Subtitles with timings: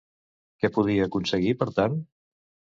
[0.63, 2.03] Què podia aconseguir, per tant?